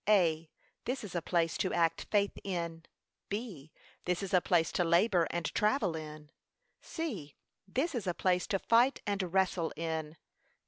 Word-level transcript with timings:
(a.) 0.09 0.49
This 0.85 1.03
is 1.03 1.13
a 1.13 1.21
place 1.21 1.59
to 1.59 1.75
act 1.75 2.07
faith 2.09 2.31
in. 2.43 2.85
(b.) 3.29 3.71
This 4.05 4.23
is 4.23 4.33
a 4.33 4.41
place 4.41 4.71
to 4.71 4.83
labour 4.83 5.27
and 5.29 5.45
travel 5.53 5.95
in. 5.95 6.31
(c.) 6.81 7.35
This 7.67 7.93
is 7.93 8.07
a 8.07 8.15
place 8.15 8.47
to 8.47 8.57
fight 8.57 9.03
and 9.05 9.31
wrestle 9.31 9.71
in. 9.75 10.17